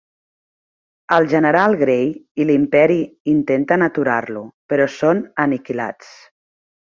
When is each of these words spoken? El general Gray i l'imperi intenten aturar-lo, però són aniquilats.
El 1.17 1.27
general 1.33 1.75
Gray 1.81 2.09
i 2.43 2.47
l'imperi 2.51 2.97
intenten 3.35 3.87
aturar-lo, 3.89 4.43
però 4.75 4.89
són 4.95 5.23
aniquilats. 5.45 6.11